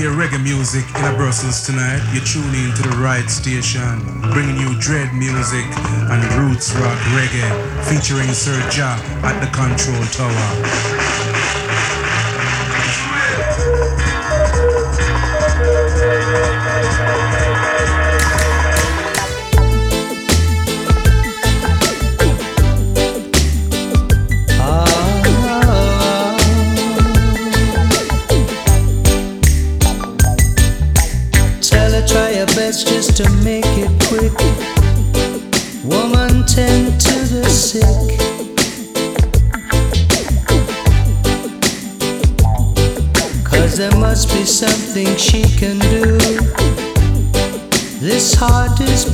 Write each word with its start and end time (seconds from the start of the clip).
hear 0.00 0.12
reggae 0.12 0.42
music 0.42 0.86
in 0.96 1.14
Brussels 1.16 1.66
tonight, 1.66 2.00
you 2.14 2.20
tune 2.20 2.54
in 2.54 2.74
to 2.74 2.80
the 2.88 2.96
right 2.96 3.28
station, 3.28 4.00
bringing 4.32 4.56
you 4.56 4.74
dread 4.80 5.12
music 5.12 5.66
and 6.08 6.24
roots 6.40 6.74
rock 6.76 6.98
reggae, 7.12 7.84
featuring 7.84 8.32
Sir 8.32 8.56
Ja 8.72 8.96
at 9.22 9.38
the 9.40 9.50
control 9.52 10.02
tower. 10.06 11.19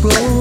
Heart 0.03 0.36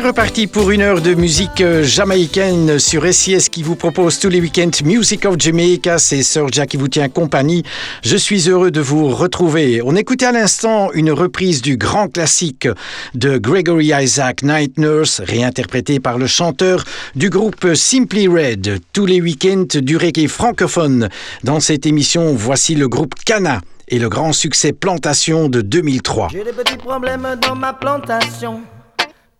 C'est 0.00 0.06
reparti 0.06 0.46
pour 0.46 0.70
une 0.70 0.80
heure 0.80 1.02
de 1.02 1.12
musique 1.12 1.60
euh, 1.60 1.82
jamaïcaine 1.82 2.78
sur 2.78 3.04
SIS 3.12 3.50
qui 3.50 3.62
vous 3.62 3.76
propose 3.76 4.18
tous 4.18 4.30
les 4.30 4.40
week-ends 4.40 4.70
Music 4.82 5.26
of 5.26 5.38
Jamaica. 5.38 5.98
C'est 5.98 6.22
Sir 6.22 6.46
Jack 6.50 6.70
qui 6.70 6.78
vous 6.78 6.88
tient 6.88 7.10
compagnie. 7.10 7.64
Je 8.02 8.16
suis 8.16 8.48
heureux 8.48 8.70
de 8.70 8.80
vous 8.80 9.08
retrouver. 9.08 9.82
On 9.84 9.94
écoutait 9.96 10.24
à 10.24 10.32
l'instant 10.32 10.90
une 10.94 11.10
reprise 11.10 11.60
du 11.60 11.76
grand 11.76 12.08
classique 12.08 12.66
de 13.14 13.36
Gregory 13.36 13.92
Isaac, 13.92 14.42
Night 14.42 14.78
Nurse, 14.78 15.20
réinterprété 15.20 16.00
par 16.00 16.16
le 16.16 16.26
chanteur 16.26 16.84
du 17.14 17.28
groupe 17.28 17.74
Simply 17.74 18.26
Red. 18.26 18.80
Tous 18.94 19.04
les 19.04 19.20
week-ends 19.20 19.66
du 19.82 19.98
reggae 19.98 20.28
francophone. 20.28 21.10
Dans 21.44 21.60
cette 21.60 21.84
émission, 21.84 22.32
voici 22.32 22.74
le 22.74 22.88
groupe 22.88 23.12
Cana 23.26 23.60
et 23.88 23.98
le 23.98 24.08
grand 24.08 24.32
succès 24.32 24.72
Plantation 24.72 25.50
de 25.50 25.60
2003. 25.60 26.28
J'ai 26.32 26.42
des 26.42 26.52
petits 26.52 26.78
problèmes 26.78 27.36
dans 27.42 27.54
ma 27.54 27.74
plantation. 27.74 28.62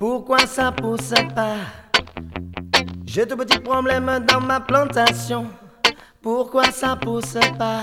Pourquoi 0.01 0.47
ça 0.47 0.73
pousse 0.73 1.13
pas? 1.35 1.57
J'ai 3.05 3.27
de 3.27 3.35
petits 3.35 3.59
problèmes 3.59 4.25
dans 4.27 4.41
ma 4.41 4.59
plantation. 4.59 5.49
Pourquoi 6.23 6.73
ça 6.73 6.97
pousse 6.97 7.37
pas? 7.59 7.83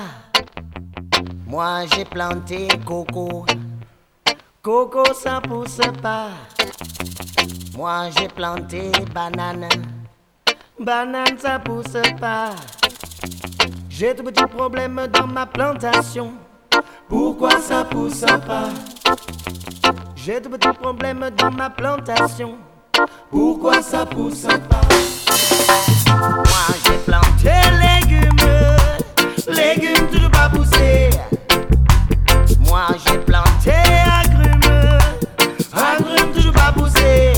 Moi 1.45 1.85
j'ai 1.93 2.05
planté 2.05 2.69
coco. 2.83 3.45
Coco 4.63 5.03
ça 5.13 5.39
pousse 5.47 5.77
pas. 6.01 6.29
Moi 7.75 8.09
j'ai 8.17 8.29
planté 8.29 8.91
banane. 9.13 9.69
Banane 10.79 11.37
ça 11.37 11.59
pousse 11.59 12.01
pas. 12.19 12.49
J'ai 13.91 14.15
de 14.15 14.23
petits 14.23 14.47
problèmes 14.47 15.05
dans 15.13 15.27
ma 15.27 15.45
plantation. 15.45 16.33
Pourquoi 17.07 17.59
ça 17.59 17.85
pousse 17.85 18.21
pas? 18.21 18.69
J'ai 20.27 20.41
de 20.41 20.49
petits 20.49 20.77
problèmes 20.81 21.29
dans 21.37 21.51
ma 21.51 21.69
plantation. 21.69 22.57
Pourquoi 23.31 23.81
ça 23.81 24.05
pousse 24.05 24.41
pas? 24.41 24.81
Moi 26.19 26.43
j'ai 26.83 26.97
planté 27.05 27.53
légumes, 27.79 28.35
légumes 29.47 30.07
toujours 30.11 30.29
pas 30.29 30.49
poussés. 30.49 31.09
Moi 32.59 32.87
j'ai 33.05 33.17
planté 33.19 33.71
agrumes, 34.21 34.99
agrumes 35.71 36.33
toujours 36.33 36.51
pas 36.51 36.73
poussés. 36.73 37.31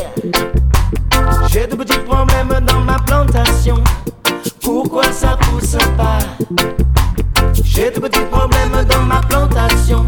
J'ai 1.51 1.67
de 1.67 1.75
petits 1.75 1.99
problèmes 1.99 2.59
dans 2.65 2.79
ma 2.79 2.97
plantation. 2.97 3.83
Pourquoi 4.63 5.11
ça 5.11 5.37
pousse 5.37 5.77
pas? 5.95 6.17
J'ai 7.63 7.91
de 7.91 7.99
petits 7.99 8.25
problèmes 8.31 8.83
dans 8.89 9.03
ma 9.03 9.21
plantation. 9.21 10.03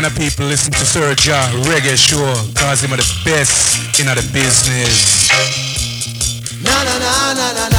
kind 0.00 0.06
of 0.06 0.16
people 0.16 0.46
listen 0.46 0.72
to 0.72 0.86
Sir 0.86 1.12
John 1.16 1.50
Reggae 1.66 1.96
Show 1.98 2.22
cause 2.54 2.80
him 2.80 2.92
are 2.92 2.98
the 2.98 3.20
best 3.24 3.98
in 3.98 4.06
the 4.06 4.14
business. 4.32 5.28
Na 6.62 6.84
na 6.84 6.98
na 7.02 7.34
na 7.34 7.52
na 7.52 7.68
na 7.68 7.77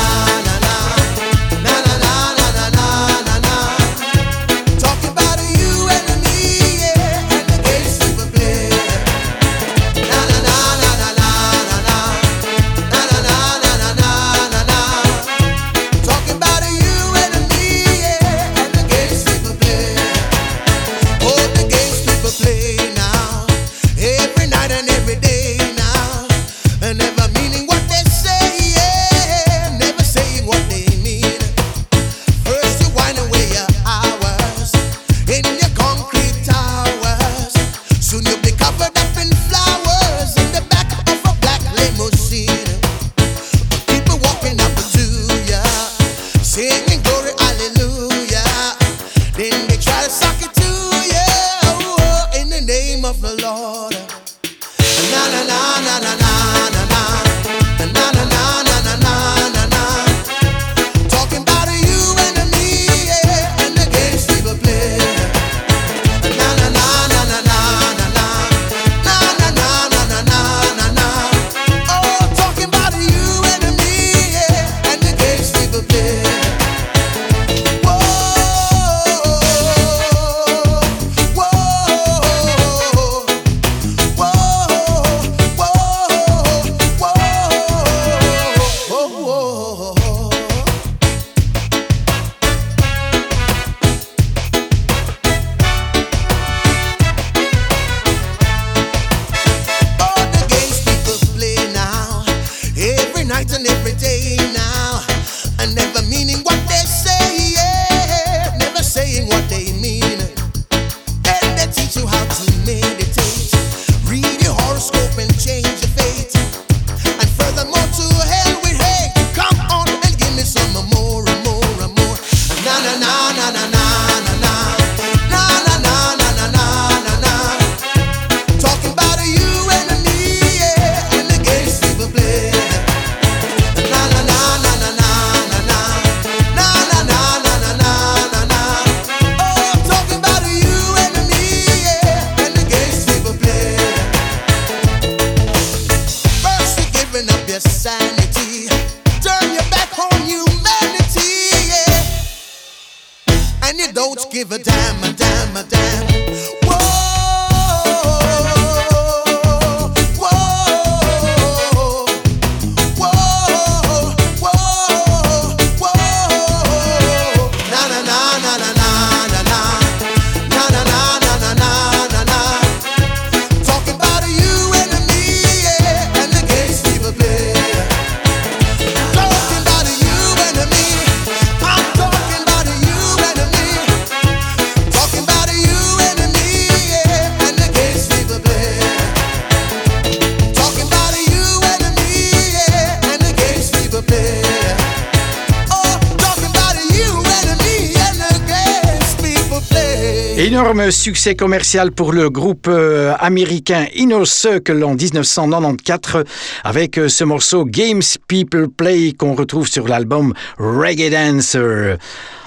Énorme 200.40 200.90
succès 200.90 201.36
commercial 201.36 201.92
pour 201.92 202.14
le 202.14 202.30
groupe 202.30 202.68
euh, 202.70 203.14
américain 203.20 203.88
Inner 203.94 204.24
Circle 204.24 204.82
en 204.86 204.96
1994 204.96 206.24
avec 206.64 206.98
euh, 206.98 207.10
ce 207.10 207.26
morceau 207.26 207.66
Games 207.66 208.02
People 208.30 208.70
Play 208.70 209.12
qu'on 209.12 209.36
retrouve 209.36 209.68
sur 209.68 209.90
l'album 209.90 210.34
Reggae 210.58 211.10
Dancer. 211.10 211.98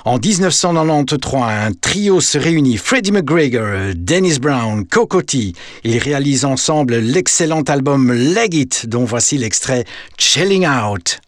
En 0.06 0.16
1993, 0.16 1.42
un 1.42 1.72
trio 1.78 2.22
se 2.22 2.38
réunit, 2.38 2.78
Freddie 2.78 3.12
McGregor, 3.12 3.92
Dennis 3.94 4.38
Brown, 4.38 4.86
Cocotti. 4.86 5.52
Ils 5.84 5.98
réalisent 5.98 6.46
ensemble 6.46 6.96
l'excellent 6.96 7.60
album 7.60 8.10
Leg 8.10 8.54
It, 8.54 8.86
dont 8.88 9.04
voici 9.04 9.36
l'extrait 9.36 9.84
Chilling 10.16 10.66
Out. 10.66 11.20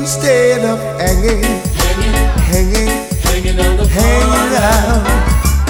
Instead 0.00 0.64
of 0.64 0.78
hanging, 0.98 1.44
hanging, 2.48 2.88
hanging, 3.20 3.58
hanging 3.84 4.52
out. 4.56 5.04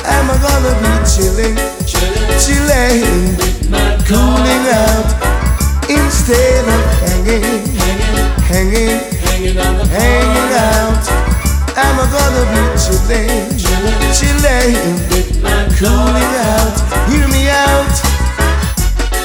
Am 0.07 0.31
I 0.31 0.37
gonna 0.47 0.73
be 0.83 0.93
chilling, 1.11 1.57
chilling, 2.39 3.35
cooling 4.07 4.65
out 4.71 5.09
instead 5.91 6.63
of 6.63 6.83
hanging, 7.03 7.43
hanging, 8.47 9.01
hanging, 9.27 9.59
hanging 9.99 10.53
out? 10.71 11.05
Am 11.75 11.97
I 11.99 12.07
gonna 12.15 12.45
be 12.55 12.63
chilling, 12.79 13.59
chilling, 14.15 14.79
cooling 15.75 16.33
out? 16.55 16.77
Hear 17.11 17.27
me 17.35 17.51
out. 17.51 17.95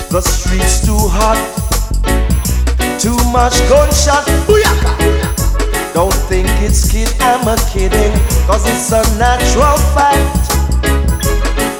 The 0.09 0.21
street's 0.21 0.83
too 0.83 0.97
hot 0.97 1.64
too 2.99 3.17
much 3.31 3.57
gunshot. 3.69 4.25
Booyaka. 4.47 4.93
Don't 5.93 6.13
think 6.27 6.47
it's 6.61 6.91
kid, 6.91 7.07
I'm 7.21 7.47
a 7.47 7.55
kidding, 7.71 8.11
cause 8.47 8.65
it's 8.67 8.91
a 8.91 9.01
natural 9.17 9.77
fact. 9.95 10.51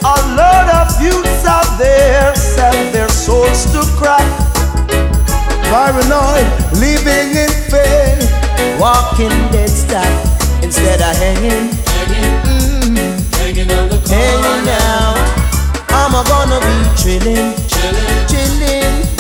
A 0.06 0.18
lot 0.40 0.68
of 0.72 1.02
youths 1.02 1.46
out 1.46 1.78
there 1.78 2.34
sell 2.36 2.76
their 2.92 3.10
souls 3.10 3.66
to 3.74 3.82
crack. 4.00 4.24
Paranoid, 5.68 6.48
living 6.80 7.36
in 7.36 7.52
fear, 7.68 8.16
walking 8.80 9.36
dead 9.52 9.70
stop 9.70 10.08
instead 10.64 11.02
of 11.02 11.16
hanging. 11.18 11.74
Hanging, 11.92 12.96
mm, 12.96 13.36
hanging 13.36 13.72
on 13.72 13.90
the 13.90 14.00
corner. 14.00 14.16
Hanging 14.16 14.70
out. 14.70 15.36
I'm 15.90 16.12
gonna 16.24 16.60
be 16.60 16.78
chilling, 16.96 17.52
chilling, 17.68 18.28
chilling, 18.30 19.15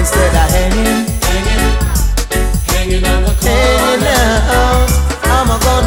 instead 0.00 0.34
of 0.34 0.50
hanging, 0.50 1.06
hanging, 1.28 1.66
hanging 2.66 3.04
on 3.04 3.22
the 3.22 3.32
corner. 3.38 3.50
Hanging 3.50 4.06
out, 4.08 4.88
I'm 5.24 5.46
gonna 5.46 5.79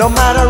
No 0.00 0.08
matter 0.08 0.49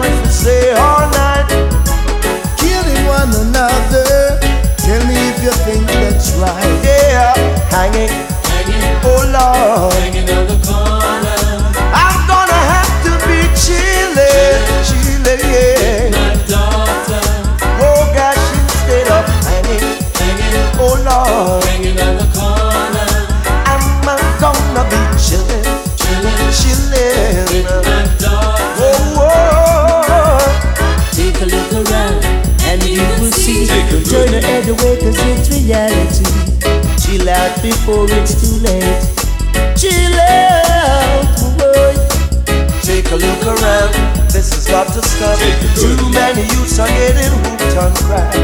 to 44.93 45.03
stop. 45.03 45.39
Too 45.77 45.97
many 46.11 46.43
youths 46.43 46.79
are 46.79 46.89
getting 46.89 47.33
hooked 47.45 47.77
on 47.77 47.93
crack. 48.07 48.35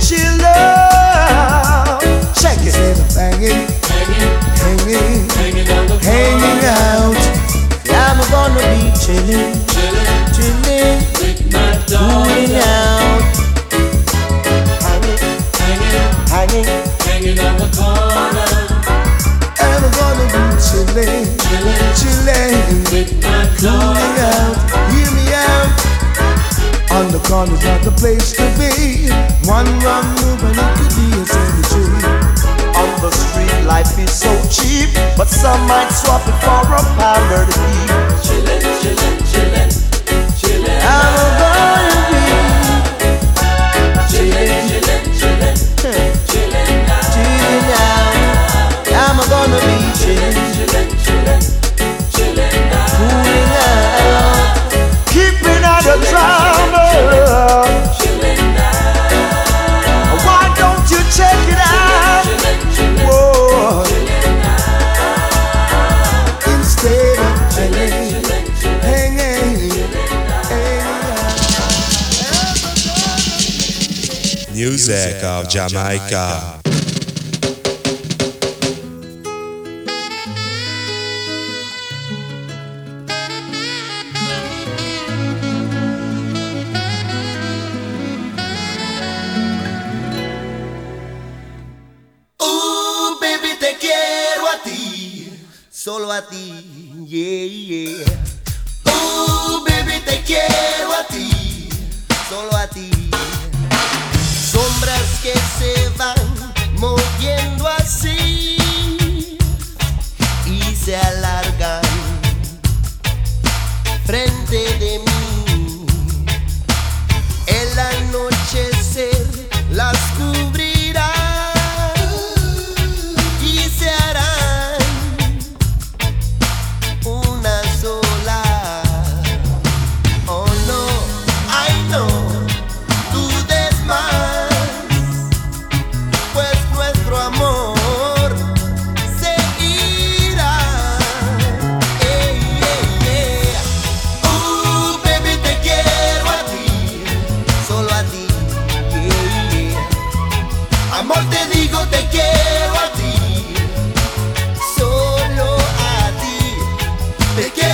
Chill 0.00 0.44
out. 0.44 2.00
Check 2.34 2.58
it. 2.60 2.66
Instead 2.66 2.98
of 2.98 3.14
hanging, 3.14 3.66
hanging, 4.62 5.30
hanging, 5.36 5.68
hanging 6.00 6.64
out. 6.64 7.16
I'm 7.88 8.18
gonna 8.30 8.60
be 8.60 8.92
chilling, 8.98 9.52
chilling 10.32 11.16
cooling 11.98 12.54
out. 12.56 13.22
Hanging, 14.84 15.20
hanging, 15.60 16.06
hanging, 16.28 16.68
hanging 17.06 17.38
on 17.40 17.54
the 17.56 17.68
corner. 17.76 18.52
And 19.62 19.84
I'm 19.84 19.92
gonna 19.98 20.26
be 20.32 20.42
chilling, 20.66 21.24
chilling, 21.46 21.80
chilling, 21.96 22.15
On 27.32 27.48
the 27.48 27.56
corner's 27.56 27.64
not 27.64 27.82
the 27.82 27.90
place 27.90 28.32
to 28.38 28.46
be. 28.54 29.10
One 29.50 29.66
wrong 29.82 30.06
move 30.22 30.44
and 30.46 30.54
it 30.54 30.70
could 30.78 30.94
be 30.94 31.10
a 31.10 31.26
cemetery. 31.26 32.06
On 32.78 33.00
the 33.02 33.10
street, 33.10 33.66
life 33.66 33.98
is 33.98 34.12
so 34.12 34.30
cheap, 34.48 34.94
but 35.16 35.28
some 35.28 35.60
might 35.66 35.90
swap 35.90 36.22
it 36.22 36.38
for 36.38 36.62
a 36.62 36.82
powder 36.94 37.50
to 37.50 37.58
eat. 37.74 37.90
Chillin', 38.22 38.62
chillin', 38.78 39.18
chillin', 39.26 39.70
chillin'. 40.38 40.80
I'm 40.82 41.14
gonna 41.40 42.25
music 74.88 75.22
of 75.24 75.48
Jamaica. 75.48 76.65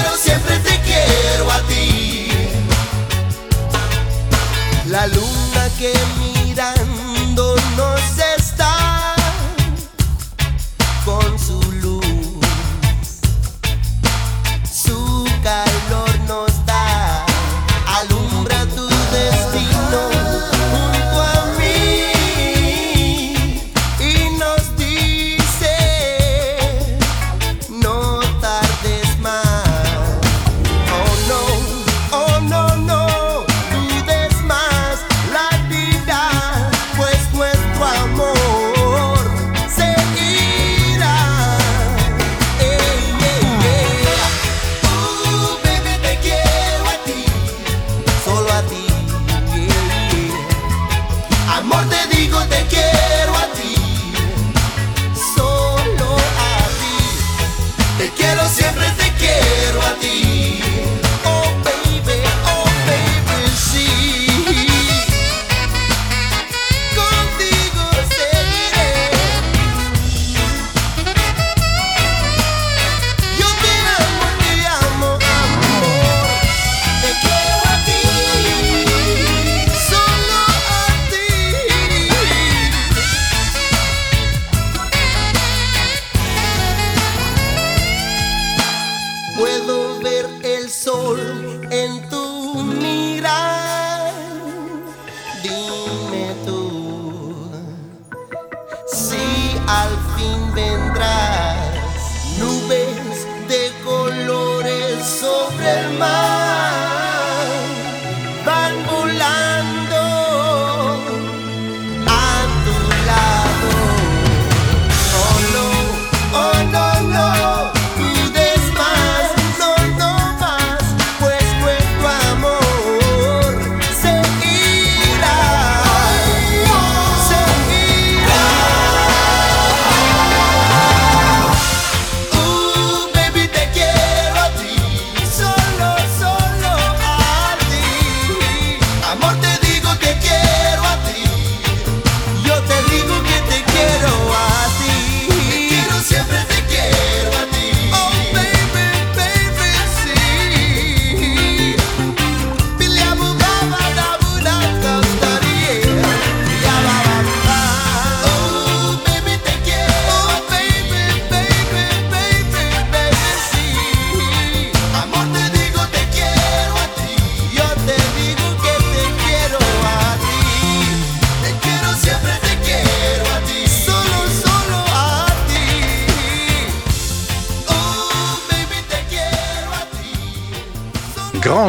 pero 0.02 0.16
siempre 0.16 0.58
te 0.58 0.80
quiero 0.80 1.50
a 1.50 1.60
ti. 1.62 2.28
La 4.86 5.06
luna 5.06 5.70
que 5.78 5.92
mirando 6.18 7.56
no 7.76 7.96
se 8.16 8.41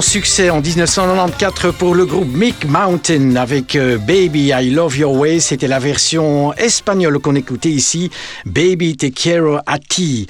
succès 0.04 0.50
en 0.50 0.62
1994 0.62 1.74
pour 1.78 1.96
le 1.96 2.06
groupe 2.06 2.32
Mick 2.36 2.66
Mountain 2.66 3.36
avec 3.36 3.76
euh, 3.76 3.98
Baby 3.98 4.52
I 4.54 4.70
Love 4.70 4.98
Your 4.98 5.14
Way. 5.14 5.40
C'était 5.40 5.68
la 5.68 5.80
version 5.80 6.54
espagnole 6.54 7.20
qu'on 7.20 7.36
écoutait 7.36 7.70
ici. 7.70 8.12
Baby 8.46 8.98
Te 8.98 9.08
Quiero 9.08 9.58
a 9.66 9.80
Ti. 9.80 10.28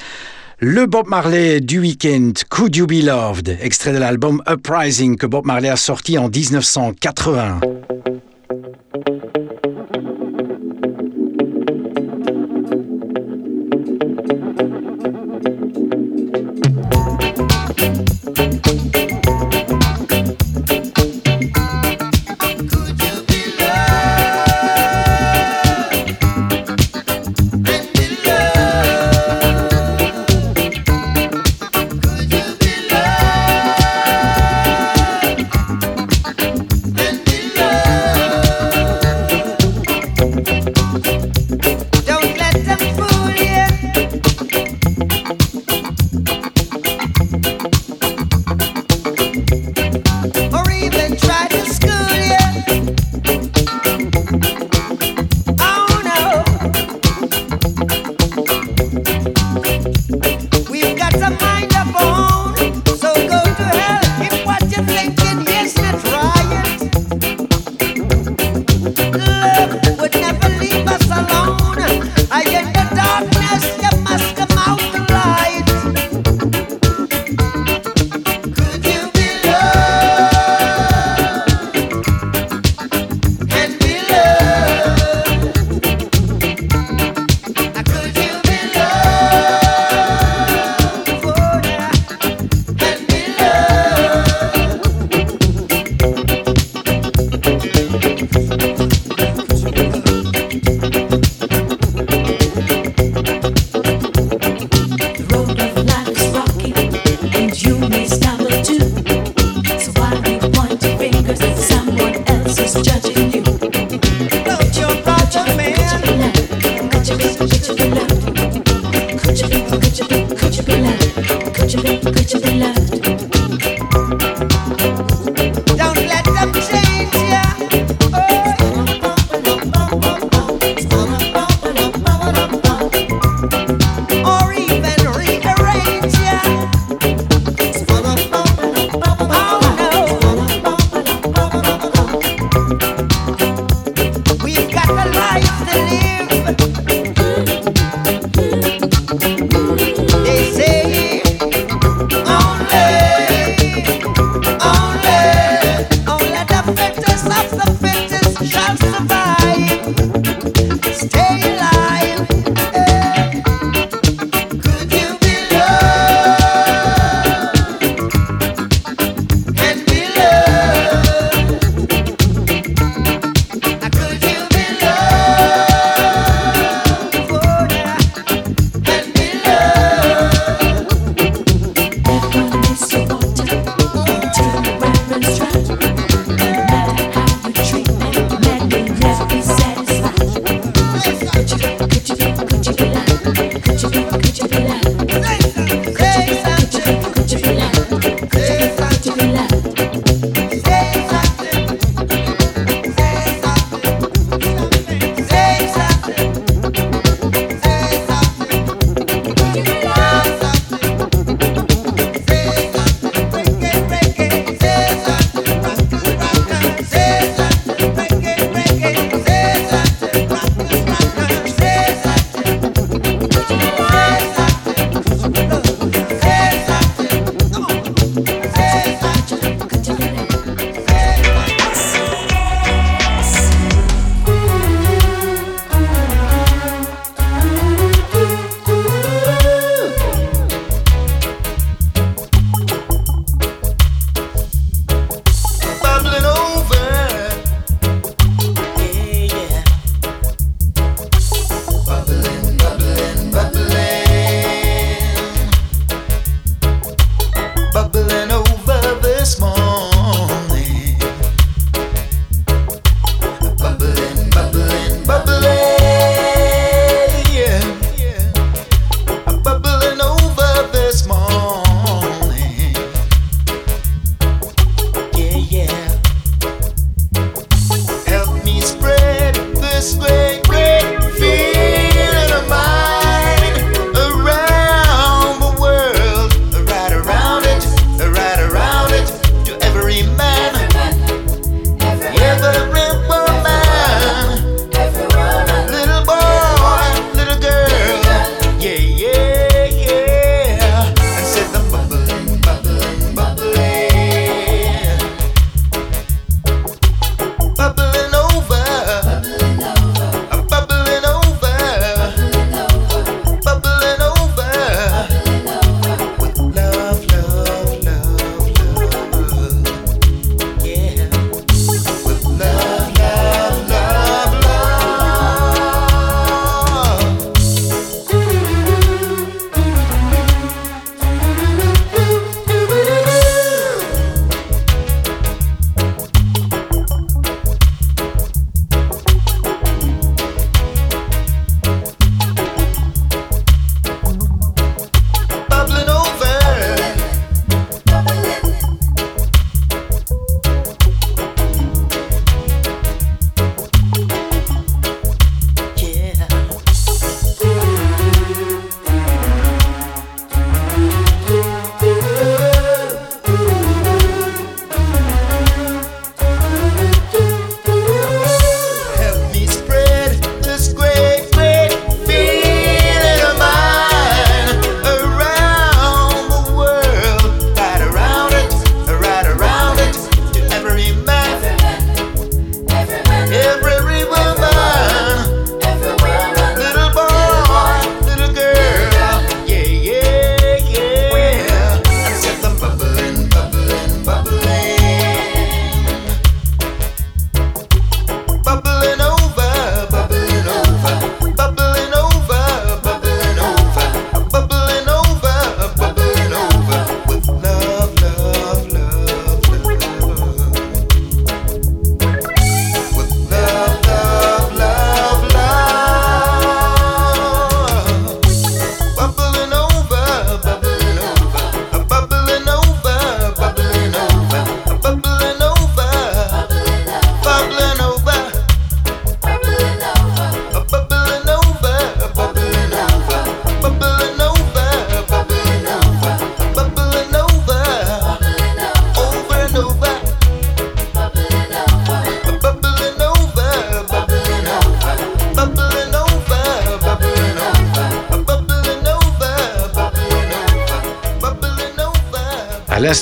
Le 0.59 0.85
Bob 0.85 1.07
Marley 1.07 1.59
du 1.59 1.79
week-end, 1.79 2.31
Could 2.49 2.75
You 2.75 2.87
Be 2.87 3.03
Loved, 3.03 3.57
extrait 3.61 3.91
de 3.91 3.97
l'album 3.97 4.41
Uprising 4.49 5.17
que 5.17 5.25
Bob 5.25 5.45
Marley 5.45 5.69
a 5.69 5.75
sorti 5.75 6.17
en 6.17 6.29
1980. 6.29 7.59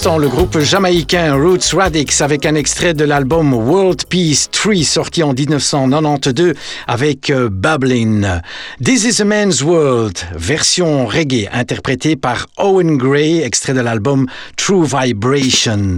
L'instant, 0.03 0.17
le 0.17 0.29
groupe 0.29 0.57
jamaïcain 0.57 1.35
Roots 1.35 1.75
Radix 1.75 2.21
avec 2.21 2.47
un 2.47 2.55
extrait 2.55 2.95
de 2.95 3.03
l'album 3.03 3.53
World 3.53 4.05
Peace 4.05 4.47
Tree 4.51 4.83
sorti 4.83 5.21
en 5.21 5.33
1992 5.33 6.53
avec 6.87 7.29
euh, 7.29 7.49
Bubbling. 7.51 8.25
This 8.83 9.03
is 9.03 9.21
a 9.21 9.25
Man's 9.25 9.61
World, 9.61 10.17
version 10.33 11.05
reggae 11.05 11.47
interprétée 11.53 12.15
par 12.15 12.47
Owen 12.57 12.97
Gray, 12.97 13.41
extrait 13.41 13.75
de 13.75 13.81
l'album 13.81 14.25
True 14.55 14.85
Vibration. 14.85 15.97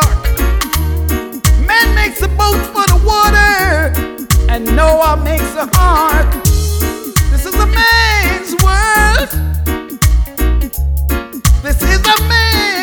and 4.51 4.65
Noah 4.75 5.15
makes 5.23 5.55
an 5.55 5.69
ark. 5.77 6.29
This 7.31 7.45
is 7.45 7.55
a 7.55 7.67
man's 7.67 8.53
world. 8.61 9.29
This 11.63 11.81
is 11.81 12.05
a 12.05 12.27
man. 12.27 12.80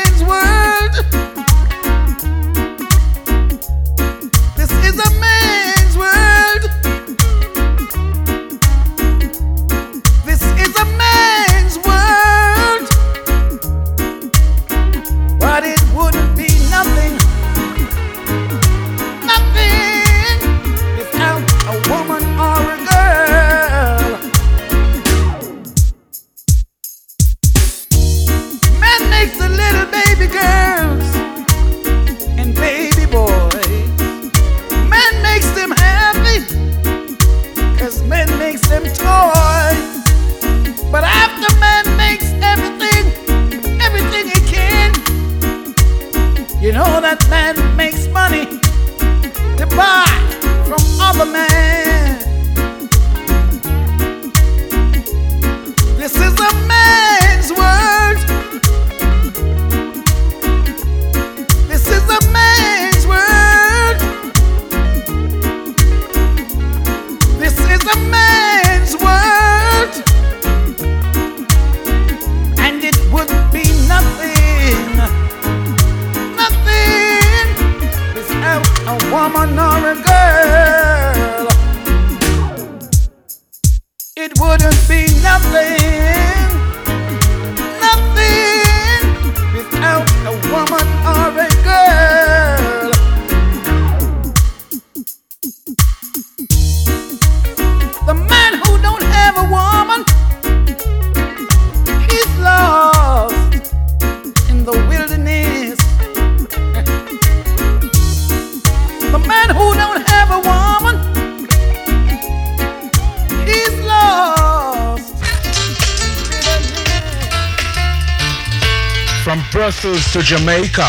Jamaica. 120.29 120.85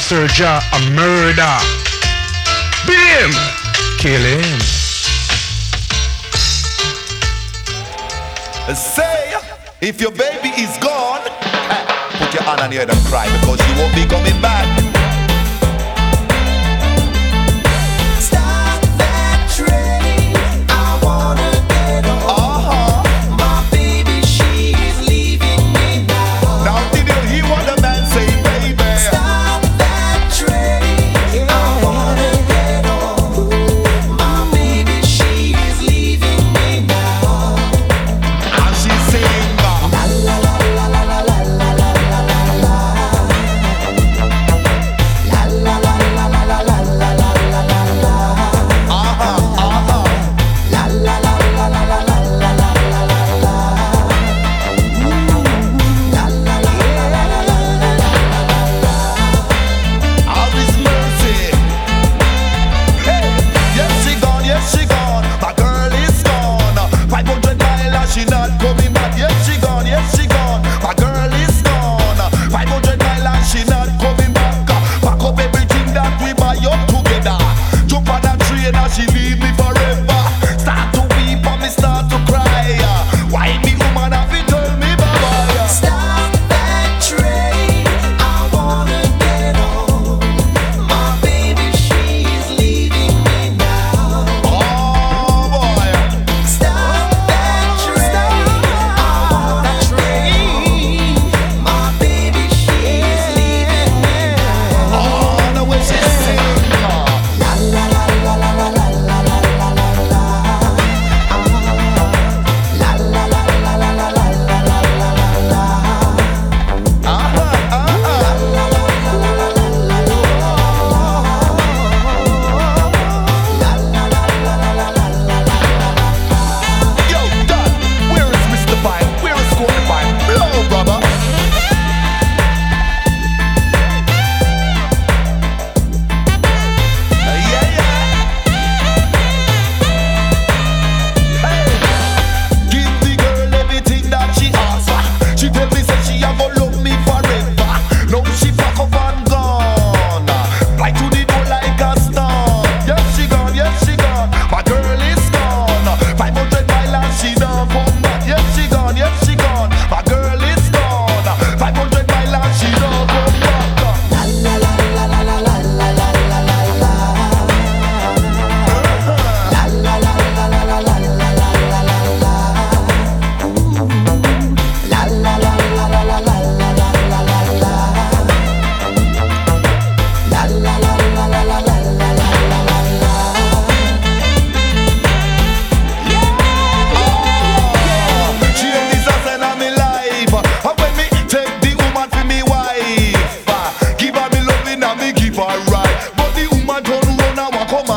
Serja 0.00 0.60
a 0.74 0.90
murder. 0.90 1.56
Beat 2.86 2.98
him. 2.98 3.32
Kill 3.96 4.20
him. 4.20 4.60
Say, 8.76 9.32
if 9.80 9.98
your 9.98 10.10
baby 10.10 10.50
is 10.60 10.76
gone, 10.76 11.22
eh, 11.24 11.86
put 12.18 12.34
your 12.34 12.42
hand 12.42 12.60
on 12.60 12.70
your 12.70 12.80
head 12.80 12.90
and 12.90 13.06
cry 13.06 13.24
because 13.40 13.58
she 13.64 13.72
won't 13.80 13.94
be 13.94 14.04
coming 14.04 14.38
back. 14.42 14.83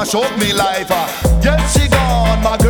mash 0.07 0.15
up 0.15 0.39
me 0.39 0.53
life. 0.53 0.87
Uh. 0.89 1.39
Yes, 1.43 1.73
she 1.73 1.87
gone, 1.89 2.41
my 2.43 2.57
girl. 2.57 2.66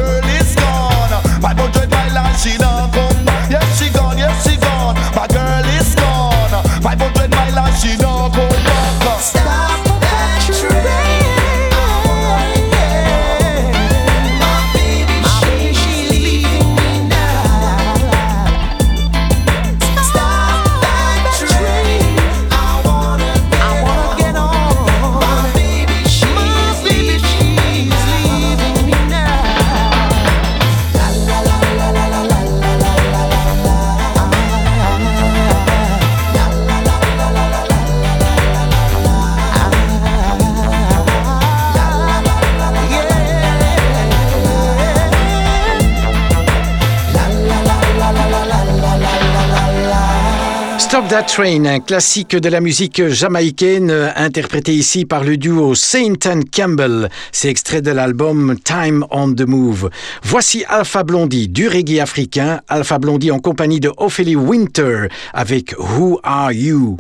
That 51.10 51.24
Train, 51.24 51.66
un 51.66 51.80
classique 51.80 52.36
de 52.36 52.50
la 52.50 52.60
musique 52.60 53.08
jamaïcaine, 53.08 53.92
euh, 53.92 54.10
interprété 54.16 54.74
ici 54.74 55.06
par 55.06 55.24
le 55.24 55.38
duo 55.38 55.74
Saint 55.74 56.16
and 56.26 56.42
Campbell. 56.52 57.10
C'est 57.32 57.50
extrait 57.50 57.82
de 57.82 57.92
l'album 57.92 58.56
Time 58.64 59.06
on 59.10 59.34
the 59.34 59.48
Move. 59.48 59.90
Voici 60.24 60.66
Alpha 60.68 61.04
Blondie 61.04 61.48
du 61.48 61.68
reggae 61.68 62.00
africain, 62.00 62.62
Alpha 62.68 63.00
Blondie 63.00 63.32
en 63.32 63.40
compagnie 63.40 63.80
de 63.80 63.92
Ophélie 63.98 64.36
Winter 64.36 65.08
avec 65.34 65.76
Who 65.78 66.20
Are 66.24 66.52
You? 66.52 66.98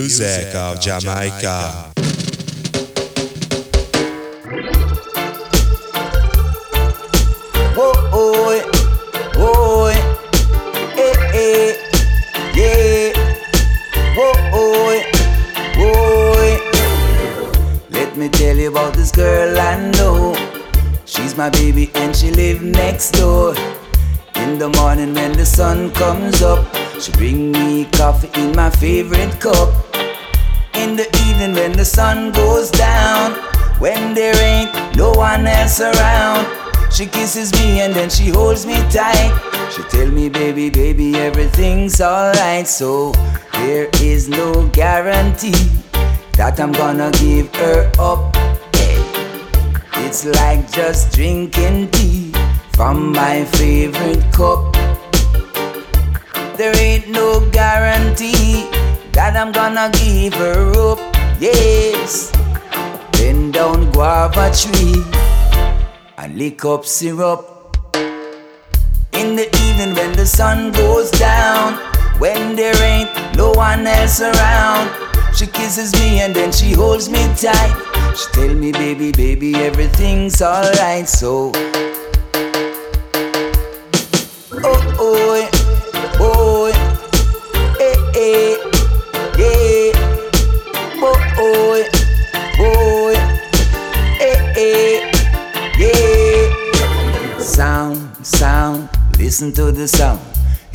Music 0.00 0.54
of 0.54 0.80
Jamaica. 0.80 1.90
Whoa, 7.74 7.92
oh, 8.12 8.62
oh, 9.36 9.88
eh, 10.96 11.34
eh, 11.34 11.74
yeah. 12.54 13.12
Whoa, 14.14 14.32
oh, 14.54 15.02
oh. 15.78 16.46
Let 17.90 18.16
me 18.16 18.28
tell 18.28 18.56
you 18.56 18.68
about 18.70 18.94
this 18.94 19.10
girl 19.10 19.58
I 19.58 19.90
know. 19.90 20.36
She's 21.06 21.36
my 21.36 21.50
baby 21.50 21.90
and 21.96 22.14
she 22.14 22.30
live 22.30 22.62
next 22.62 23.12
door. 23.12 23.52
In 24.36 24.58
the 24.58 24.68
morning 24.76 25.12
when 25.14 25.32
the 25.32 25.44
sun 25.44 25.90
comes 25.90 26.40
up, 26.40 26.64
she 27.00 27.10
bring 27.12 27.50
me 27.50 27.86
coffee 27.86 28.30
in 28.40 28.54
my 28.54 28.70
favorite 28.70 29.40
cup. 29.40 29.87
In 30.78 30.94
the 30.94 31.08
evening 31.26 31.54
when 31.54 31.72
the 31.72 31.84
sun 31.84 32.30
goes 32.30 32.70
down, 32.70 33.32
when 33.80 34.14
there 34.14 34.36
ain't 34.36 34.96
no 34.96 35.10
one 35.10 35.44
else 35.44 35.80
around, 35.80 36.46
she 36.92 37.06
kisses 37.06 37.52
me 37.54 37.80
and 37.80 37.92
then 37.92 38.08
she 38.08 38.28
holds 38.28 38.64
me 38.64 38.74
tight. 38.88 39.34
She 39.74 39.82
tell 39.90 40.08
me, 40.08 40.28
baby, 40.28 40.70
baby, 40.70 41.16
everything's 41.16 42.00
alright. 42.00 42.68
So 42.68 43.10
there 43.54 43.88
is 44.00 44.28
no 44.28 44.68
guarantee 44.68 45.66
that 46.36 46.60
I'm 46.60 46.70
gonna 46.70 47.10
give 47.18 47.52
her 47.56 47.90
up. 47.98 48.36
It's 50.06 50.24
like 50.24 50.70
just 50.70 51.12
drinking 51.12 51.90
tea 51.90 52.32
from 52.74 53.12
my 53.12 53.44
favorite 53.44 54.22
cup. 54.32 54.72
There 56.56 56.74
ain't 56.78 57.08
no 57.08 57.40
guarantee 57.50 58.70
that 59.18 59.34
I'm 59.36 59.50
gonna 59.50 59.90
give 59.98 60.34
her 60.34 60.70
up. 60.90 61.00
Yes, 61.40 62.30
bend 63.10 63.54
down 63.54 63.90
guava 63.90 64.46
tree 64.54 65.02
and 66.18 66.38
lick 66.38 66.64
up 66.64 66.84
syrup. 66.84 67.42
In 69.20 69.34
the 69.34 69.48
evening 69.66 69.96
when 69.96 70.12
the 70.12 70.24
sun 70.24 70.70
goes 70.70 71.10
down, 71.10 71.74
when 72.20 72.54
there 72.54 72.80
ain't 72.80 73.10
no 73.36 73.50
one 73.50 73.88
else 73.88 74.20
around, 74.20 74.86
she 75.34 75.48
kisses 75.48 75.92
me 75.94 76.20
and 76.20 76.32
then 76.32 76.52
she 76.52 76.70
holds 76.70 77.08
me 77.08 77.22
tight. 77.34 77.74
She 78.16 78.26
tell 78.34 78.54
me, 78.54 78.70
baby, 78.70 79.10
baby, 79.10 79.56
everything's 79.56 80.40
alright. 80.40 81.08
So, 81.08 81.50
oh, 84.62 84.80
oh, 85.02 85.37
listen 99.28 99.52
to 99.52 99.70
the 99.70 99.86
sound. 99.86 100.18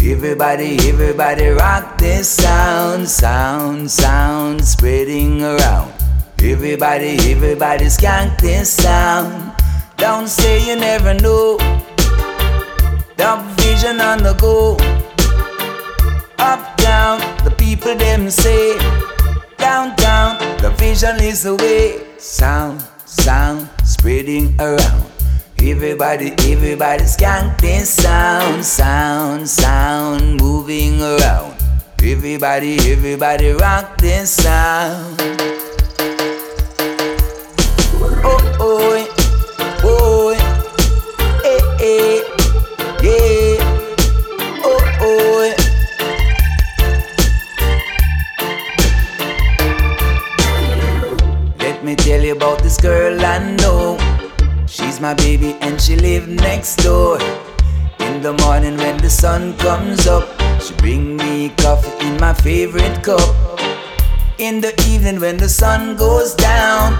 Everybody, 0.03 0.77
everybody 0.87 1.47
rock 1.47 1.97
this 1.97 2.29
sound, 2.29 3.09
sound, 3.09 3.89
sound, 3.89 4.63
spreading 4.63 5.41
around. 5.41 5.91
Everybody, 6.39 7.17
everybody 7.31 7.85
skank 7.85 8.39
this 8.39 8.69
sound. 8.71 9.55
Don't 9.97 10.27
say 10.27 10.63
you 10.67 10.75
never 10.75 11.15
know. 11.15 11.57
The 13.17 13.31
vision 13.57 13.99
on 13.99 14.21
the 14.21 14.35
go. 14.39 14.77
Up, 16.37 16.77
down, 16.77 17.21
the 17.43 17.53
people 17.57 17.95
them 17.95 18.29
say. 18.29 18.77
Downtown, 19.57 20.37
the 20.61 20.69
vision 20.77 21.15
is 21.21 21.41
the 21.41 21.55
way. 21.55 22.05
Sound, 22.19 22.85
sound, 23.05 23.67
spreading 23.83 24.53
around. 24.59 25.12
Everybody, 25.65 26.33
everybody 26.51 27.05
skank 27.05 27.61
this 27.61 27.89
sound, 27.89 28.65
sound, 28.65 29.47
sound, 29.47 30.35
moving 30.41 31.01
around. 31.01 31.55
Everybody, 32.03 32.75
everybody 32.91 33.51
rock 33.53 33.97
this 33.97 34.31
sound. 34.31 35.15
Oh, 38.27 38.43
oh, 38.59 39.07
oh, 39.85 40.35
eh, 41.45 41.63
eh, 41.79 42.19
yeah. 43.01 43.55
Oh, 44.65 44.83
oh, 44.99 45.55
Let 51.59 51.83
me 51.85 51.95
tell 51.95 52.21
you 52.21 52.33
about 52.33 52.61
this 52.61 52.75
girl. 52.75 53.13
She's 53.13 53.62
my 55.03 55.13
baby 55.15 55.57
and 55.59 55.81
she 55.81 55.97
live 55.97 56.29
next 56.29 56.77
door. 56.77 57.19
In 57.99 58.21
the 58.21 58.31
morning 58.39 58.77
when 58.77 58.95
the 58.99 59.09
sun 59.09 59.53
comes 59.57 60.07
up, 60.07 60.23
she 60.61 60.73
bring 60.75 61.17
me 61.17 61.49
coffee 61.57 62.07
in 62.07 62.15
my 62.21 62.33
favorite 62.33 63.03
cup. 63.03 63.35
In 64.37 64.61
the 64.61 64.73
evening 64.87 65.19
when 65.19 65.35
the 65.35 65.49
sun 65.49 65.97
goes 65.97 66.33
down, 66.35 66.93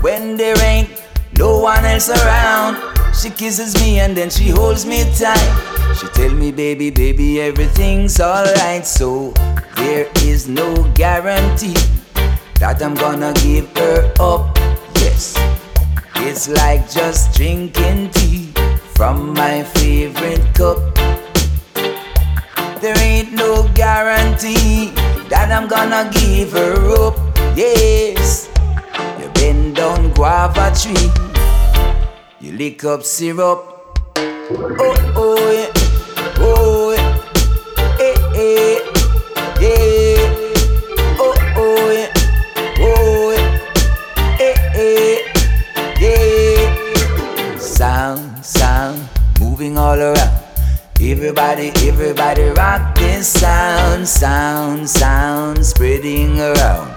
when 0.00 0.38
there 0.38 0.58
ain't 0.64 0.88
no 1.36 1.58
one 1.58 1.84
else 1.84 2.08
around, 2.08 2.78
she 3.14 3.28
kisses 3.28 3.74
me 3.74 4.00
and 4.00 4.16
then 4.16 4.30
she 4.30 4.48
holds 4.48 4.86
me 4.86 5.04
tight. 5.18 5.94
She 6.00 6.06
tell 6.14 6.32
me, 6.32 6.52
baby, 6.52 6.88
baby, 6.88 7.42
everything's 7.42 8.20
alright. 8.20 8.86
So 8.86 9.34
there 9.76 10.08
is 10.24 10.48
no 10.48 10.90
guarantee 10.94 11.76
that 12.58 12.80
I'm 12.82 12.94
gonna 12.94 13.34
give 13.34 13.68
her 13.76 14.14
up. 14.18 14.56
Yes. 14.94 15.59
It's 16.22 16.48
like 16.48 16.88
just 16.90 17.34
drinking 17.34 18.10
tea 18.10 18.52
from 18.94 19.32
my 19.34 19.62
favorite 19.62 20.44
cup. 20.54 20.78
There 22.80 22.96
ain't 22.98 23.32
no 23.32 23.68
guarantee 23.74 24.92
that 25.28 25.50
I'm 25.50 25.66
gonna 25.68 26.10
give 26.12 26.52
her 26.52 26.76
up. 27.06 27.16
Yes, 27.56 28.48
you 29.18 29.28
bend 29.34 29.76
down 29.76 30.12
guava 30.12 30.72
tree, 30.76 31.10
you 32.40 32.52
lick 32.56 32.84
up 32.84 33.02
syrup. 33.02 33.66
Oh 34.16 35.12
oh 35.16 35.36
yeah, 35.52 35.72
moving 49.60 49.76
all 49.76 50.00
around. 50.00 50.42
Everybody, 51.02 51.70
everybody 51.86 52.44
rock 52.56 52.94
this 52.94 53.28
sound, 53.28 54.08
sound, 54.08 54.88
sound, 54.88 55.66
spreading 55.66 56.40
around. 56.40 56.88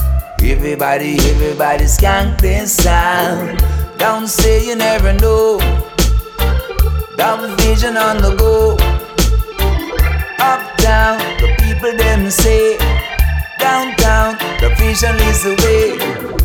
Everybody, 0.42 1.18
everybody 1.32 1.84
skank 1.84 2.40
this 2.40 2.74
sound. 2.74 3.60
Don't 3.98 4.28
say 4.28 4.66
you 4.66 4.76
never 4.78 5.12
know. 5.12 5.60
Double 7.18 7.54
vision 7.58 7.98
on 7.98 8.22
the 8.22 8.34
go. 8.38 8.78
Up, 10.40 10.64
down, 10.78 11.20
the 11.42 11.54
people 11.60 11.92
them 11.98 12.30
say. 12.30 12.78
Downtown, 13.60 14.38
the 14.62 14.74
vision 14.78 15.16
is 15.28 15.44
the 15.44 15.54
way. 15.64 16.43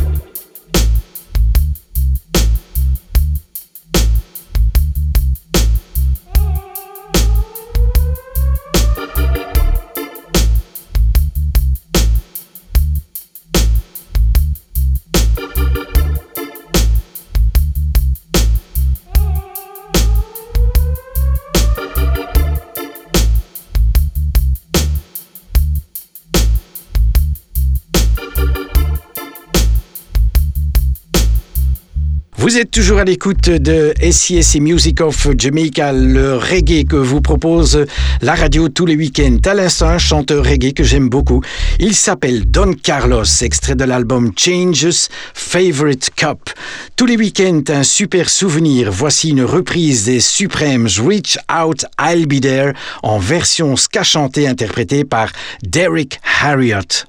Vous 32.49 32.57
êtes 32.57 32.71
toujours 32.71 32.97
à 32.97 33.03
l'écoute 33.03 33.47
de 33.47 33.93
SIS 34.09 34.59
Music 34.59 35.01
of 35.01 35.27
Jamaica, 35.37 35.93
le 35.93 36.35
reggae 36.35 36.83
que 36.83 36.95
vous 36.95 37.21
propose 37.21 37.85
la 38.23 38.33
radio 38.33 38.69
tous 38.69 38.87
les 38.87 38.95
week-ends. 38.95 39.37
À 39.45 39.53
l'instant, 39.53 39.89
un 39.89 39.99
chanteur 39.99 40.43
reggae 40.43 40.73
que 40.73 40.83
j'aime 40.83 41.09
beaucoup. 41.09 41.43
Il 41.77 41.93
s'appelle 41.93 42.49
Don 42.49 42.73
Carlos, 42.73 43.23
extrait 43.41 43.75
de 43.75 43.83
l'album 43.83 44.31
Changes 44.35 45.09
Favorite 45.35 46.09
Cup. 46.15 46.49
Tous 46.95 47.05
les 47.05 47.17
week-ends, 47.17 47.61
un 47.67 47.83
super 47.83 48.27
souvenir. 48.31 48.91
Voici 48.91 49.29
une 49.29 49.43
reprise 49.43 50.05
des 50.05 50.19
Supremes 50.19 50.87
Reach 51.05 51.37
Out, 51.53 51.85
I'll 52.01 52.25
Be 52.25 52.41
There 52.41 52.73
en 53.03 53.19
version 53.19 53.75
ska 53.75 54.01
chantée 54.01 54.47
interprétée 54.47 55.03
par 55.03 55.31
Derek 55.61 56.19
Harriott. 56.41 57.05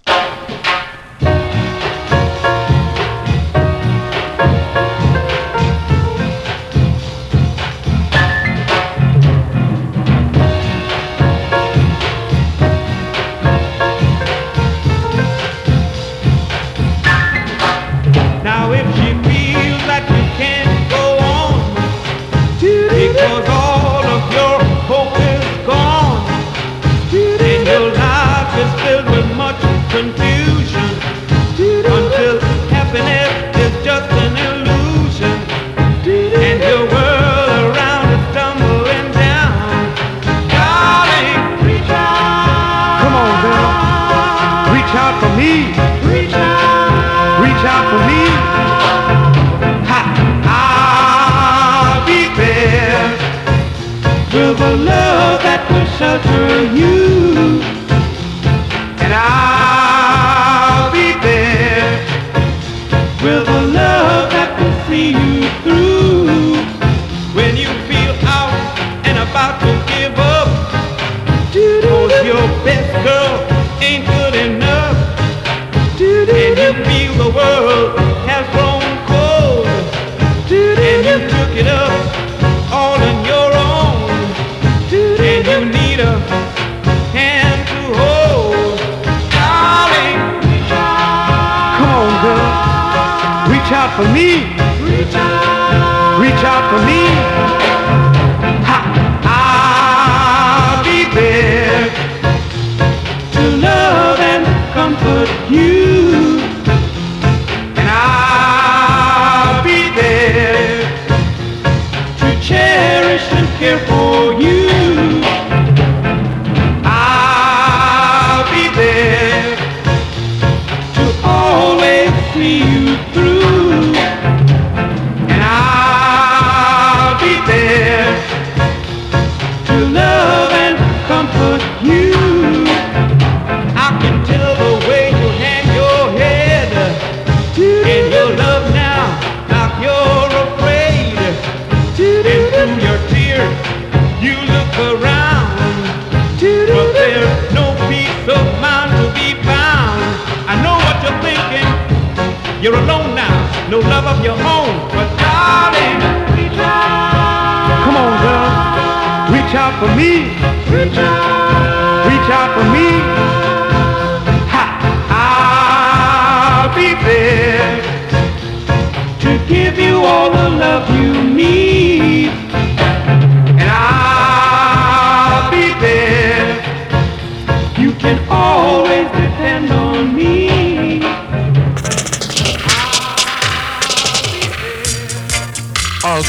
You're 152.63 152.75
alone 152.75 153.15
now, 153.15 153.69
no 153.71 153.79
love 153.79 154.05
of 154.05 154.23
your 154.23 154.35
own. 154.35 154.75
But 154.93 155.09
darling, 155.17 155.97
reach 156.37 156.59
out. 156.61 157.85
Come 157.85 157.97
on, 157.97 158.13
girl, 158.21 159.33
reach 159.33 159.55
out 159.55 159.81
for 159.81 159.89
me. 159.97 160.37
Reach 160.69 160.99
out. 160.99 162.07
Reach 162.07 162.31
out 162.31 162.59
for 162.59 162.65
me. 162.71 163.10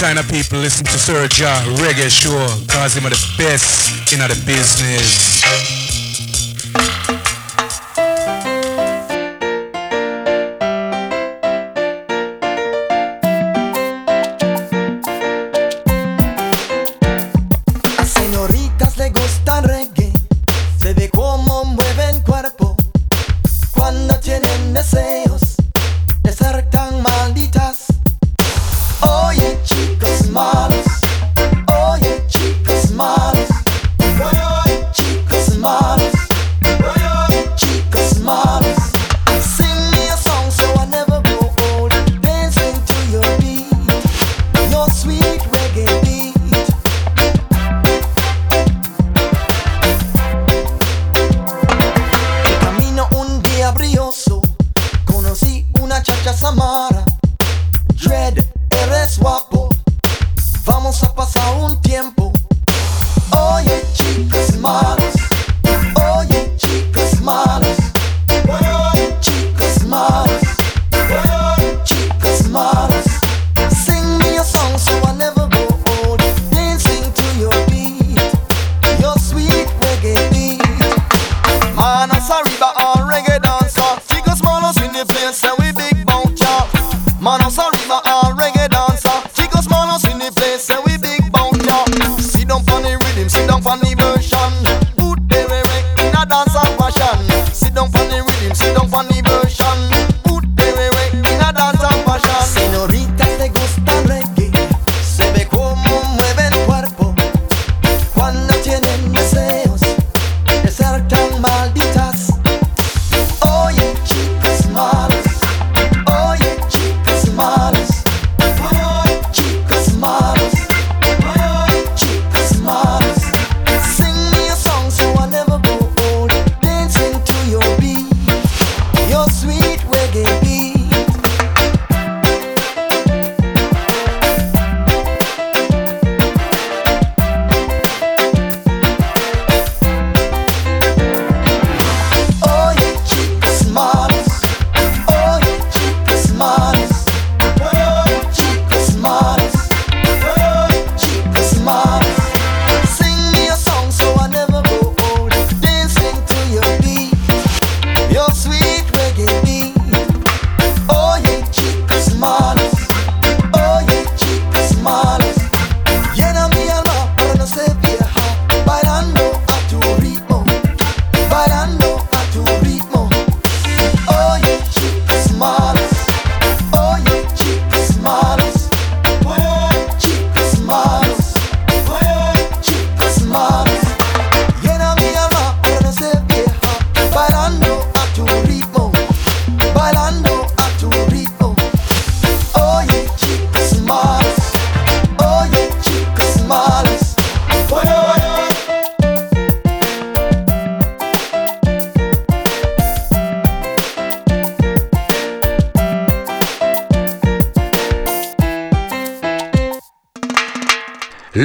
kind 0.02 0.18
of 0.18 0.28
people 0.30 0.58
listen 0.58 0.84
to 0.84 0.98
Sir 0.98 1.28
John 1.28 1.64
Reggae 1.78 2.10
Show, 2.10 2.48
cause 2.74 2.96
him 2.96 3.06
are 3.06 3.12
the 3.12 3.34
best 3.38 4.12
in 4.12 4.18
the 4.18 4.44
business. 4.48 5.81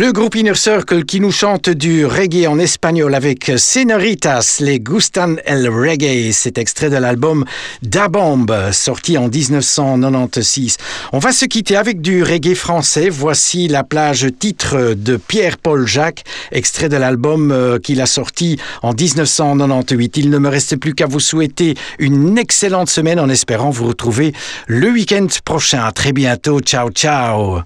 Le 0.06 0.12
groupe 0.12 0.36
Inner 0.36 0.54
Circle 0.54 1.04
qui 1.04 1.18
nous 1.18 1.32
chante 1.32 1.68
du 1.68 2.06
reggae 2.06 2.46
en 2.46 2.60
espagnol 2.60 3.12
avec 3.12 3.50
Senoritas, 3.56 4.58
les 4.60 4.78
Gustan 4.78 5.34
el 5.44 5.68
Reggae. 5.68 6.30
C'est 6.32 6.58
extrait 6.58 6.90
de 6.90 6.96
l'album 6.96 7.44
Da 7.82 8.06
Bomb, 8.06 8.46
sorti 8.70 9.18
en 9.18 9.26
1996. 9.26 10.76
On 11.12 11.18
va 11.18 11.32
se 11.32 11.44
quitter 11.44 11.74
avec 11.74 12.00
du 12.00 12.22
reggae 12.22 12.54
français. 12.54 13.08
Voici 13.08 13.66
la 13.66 13.82
plage 13.82 14.28
titre 14.38 14.94
de 14.94 15.16
Pierre-Paul 15.16 15.88
Jacques, 15.88 16.22
extrait 16.52 16.88
de 16.88 16.96
l'album 16.96 17.50
euh, 17.50 17.80
qu'il 17.80 18.00
a 18.00 18.06
sorti 18.06 18.60
en 18.82 18.92
1998. 18.92 20.18
Il 20.18 20.30
ne 20.30 20.38
me 20.38 20.48
reste 20.48 20.76
plus 20.76 20.94
qu'à 20.94 21.06
vous 21.06 21.18
souhaiter 21.18 21.74
une 21.98 22.38
excellente 22.38 22.90
semaine 22.90 23.18
en 23.18 23.28
espérant 23.28 23.70
vous 23.70 23.88
retrouver 23.88 24.34
le 24.68 24.88
week-end 24.88 25.26
prochain. 25.44 25.82
À 25.84 25.90
très 25.90 26.12
bientôt. 26.12 26.60
Ciao, 26.60 26.90
ciao. 26.90 27.62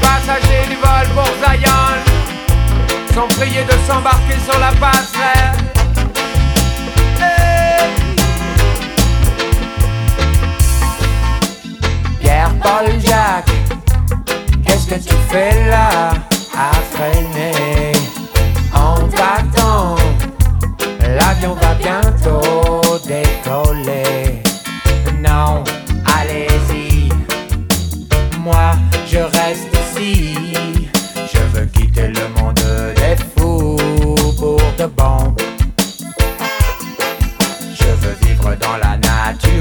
Passagers 0.00 0.66
du 0.68 0.76
vol 0.76 1.06
pour 1.14 1.30
Zion. 1.40 1.86
Sont 3.14 3.28
priés 3.36 3.64
de 3.64 3.76
s'embarquer 3.86 4.38
sur 4.48 4.58
la 4.58 4.72
passerelle. 4.72 5.66
Pierre-Paul 12.20 13.00
Jacques, 13.00 13.50
qu'est-ce 14.66 14.86
que 14.86 14.94
tu 14.96 15.14
fais 15.30 15.68
là 15.68 16.10
à 16.54 16.72
freiner 16.92 17.92
On 18.74 19.06
t'attend, 19.08 19.96
l'avion 21.18 21.54
va 21.54 21.65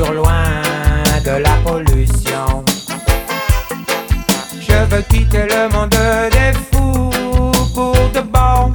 loin 0.04 0.62
de 1.24 1.32
la 1.41 1.56
pollution. 1.64 2.64
Je 4.60 4.74
veux 4.89 5.02
quitter 5.04 5.48
le 5.48 5.70
monde 5.70 5.89
des 5.89 6.54
fous 6.72 7.10
pour 7.74 7.93
de 8.14 8.22
bon. 8.22 8.72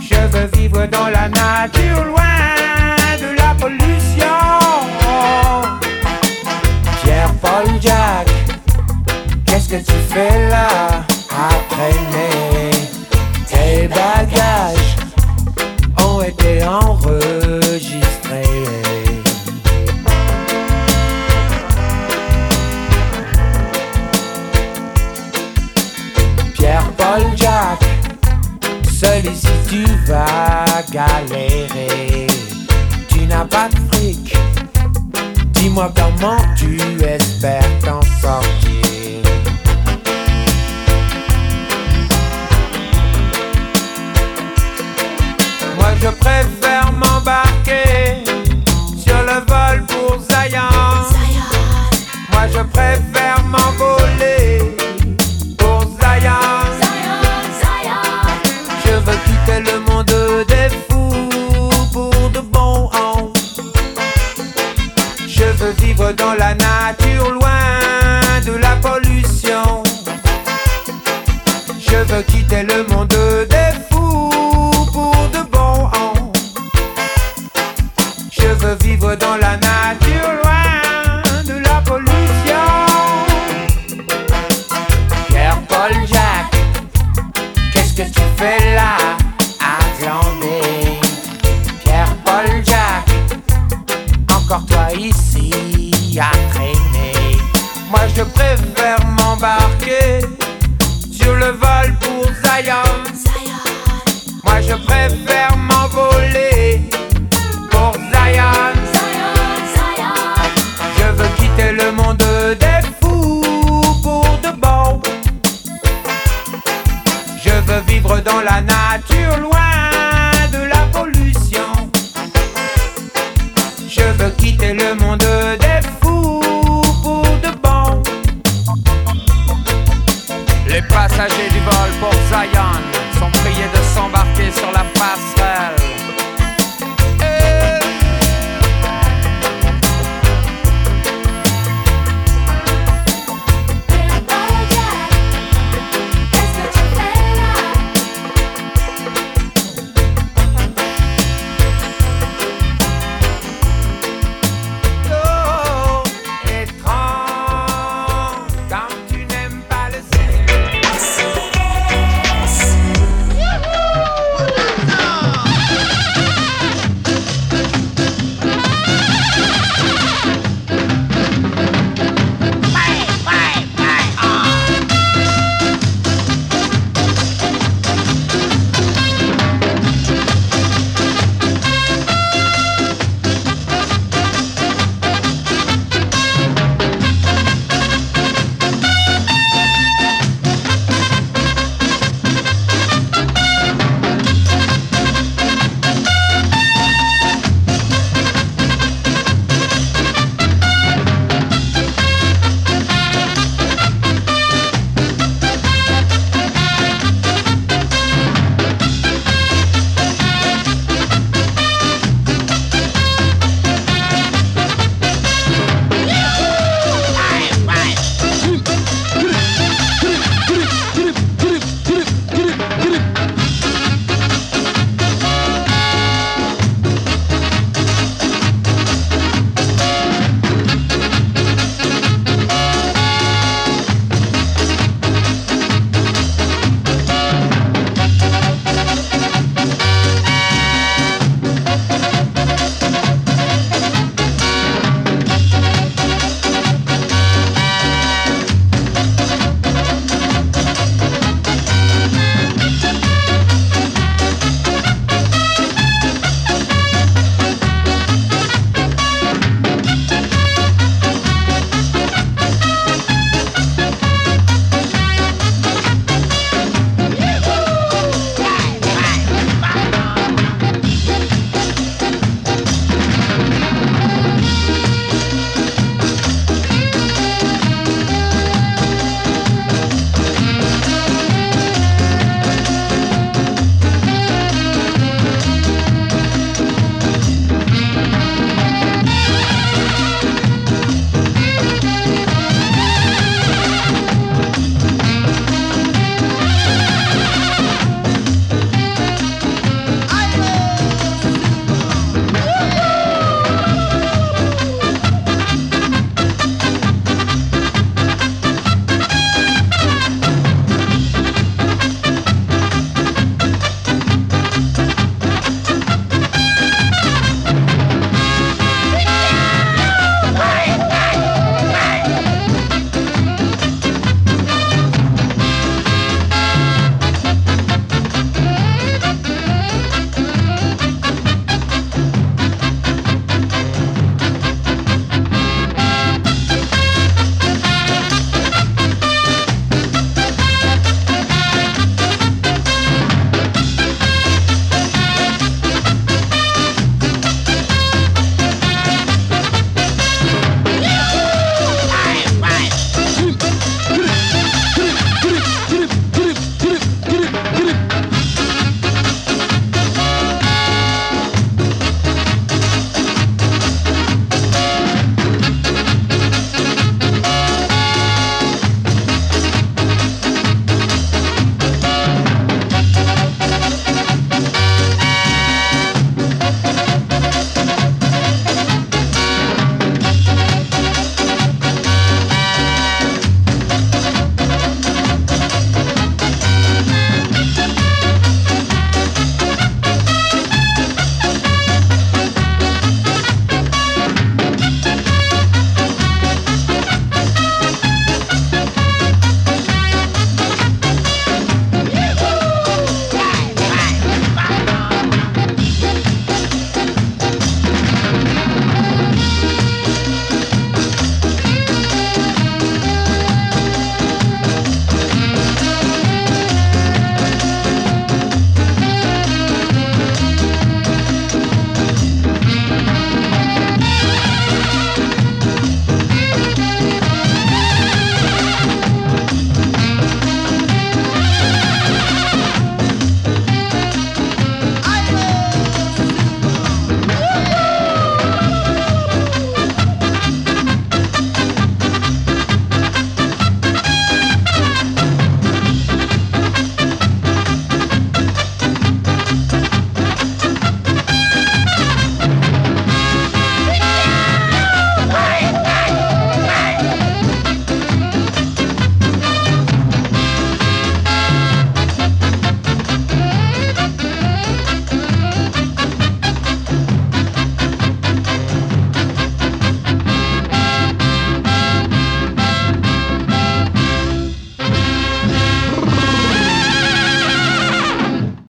Je 0.00 0.20
veux 0.32 0.48
vivre 0.54 0.86
dans 0.86 1.08
la 1.08 1.28
nature, 1.28 2.04
loin 2.04 2.19